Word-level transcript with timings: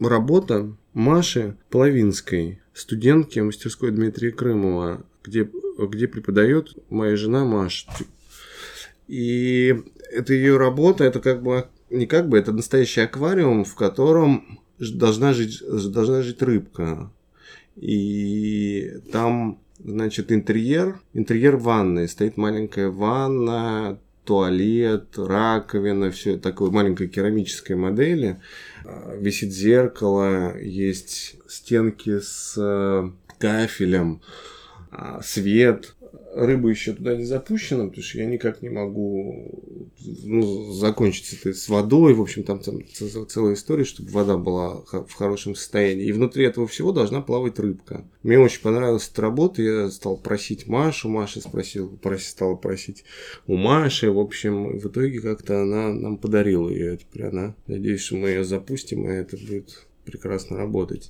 работа 0.00 0.72
Маши 0.94 1.56
Половинской, 1.70 2.60
студентки 2.72 3.38
мастерской 3.40 3.90
Дмитрия 3.90 4.32
Крымова, 4.32 5.04
где, 5.24 5.48
где 5.78 6.08
преподает 6.08 6.74
моя 6.90 7.16
жена 7.16 7.44
Маша. 7.44 7.88
И 9.08 9.74
это 10.10 10.34
ее 10.34 10.56
работа, 10.56 11.04
это 11.04 11.20
как 11.20 11.42
бы 11.42 11.66
не 11.90 12.06
как 12.06 12.28
бы, 12.28 12.38
это 12.38 12.52
настоящий 12.52 13.00
аквариум, 13.00 13.64
в 13.64 13.74
котором 13.74 14.60
должна 14.78 15.32
жить, 15.32 15.62
должна 15.92 16.22
жить 16.22 16.42
рыбка. 16.42 17.10
И 17.76 18.92
там, 19.12 19.60
значит, 19.78 20.32
интерьер, 20.32 21.00
интерьер 21.14 21.56
ванны. 21.56 22.08
Стоит 22.08 22.36
маленькая 22.36 22.88
ванна, 22.88 23.98
туалет, 24.26 25.16
раковина, 25.16 26.10
все 26.10 26.36
такой 26.36 26.70
маленькой 26.70 27.08
керамической 27.08 27.76
модели. 27.76 28.40
А, 28.84 29.16
висит 29.16 29.52
зеркало, 29.52 30.58
есть 30.58 31.36
стенки 31.48 32.18
с 32.20 32.54
э, 32.58 33.10
кафелем, 33.38 34.20
а, 34.90 35.22
свет, 35.22 35.94
рыба 36.34 36.68
еще 36.68 36.92
туда 36.92 37.16
не 37.16 37.24
запущена, 37.24 37.86
потому 37.86 38.02
что 38.02 38.18
я 38.18 38.26
никак 38.26 38.62
не 38.62 38.68
могу 38.68 39.92
ну, 40.24 40.72
закончить 40.72 41.32
это 41.32 41.54
с 41.54 41.68
водой. 41.68 42.14
В 42.14 42.20
общем, 42.20 42.42
там, 42.42 42.60
там 42.60 42.80
целая 43.28 43.54
история, 43.54 43.84
чтобы 43.84 44.10
вода 44.10 44.36
была 44.36 44.82
в 44.82 45.12
хорошем 45.12 45.54
состоянии. 45.54 46.06
И 46.06 46.12
внутри 46.12 46.44
этого 46.44 46.66
всего 46.66 46.92
должна 46.92 47.20
плавать 47.22 47.58
рыбка. 47.58 48.04
Мне 48.22 48.38
очень 48.38 48.60
понравилась 48.60 49.08
эта 49.12 49.22
работа. 49.22 49.62
Я 49.62 49.90
стал 49.90 50.16
просить 50.16 50.66
Машу. 50.66 51.08
Маша 51.08 51.40
спросил, 51.40 51.88
просил, 51.96 52.28
стала 52.28 52.54
просить 52.54 53.04
у 53.46 53.56
Маши. 53.56 54.10
В 54.10 54.18
общем, 54.18 54.78
в 54.78 54.86
итоге 54.86 55.20
как-то 55.20 55.62
она 55.62 55.92
нам 55.92 56.18
подарила 56.18 56.68
ее. 56.68 56.98
Теперь 56.98 57.26
она, 57.26 57.54
надеюсь, 57.66 58.02
что 58.02 58.16
мы 58.16 58.28
ее 58.28 58.44
запустим, 58.44 59.08
и 59.08 59.14
это 59.14 59.36
будет 59.36 59.86
прекрасно 60.04 60.56
работать. 60.56 61.04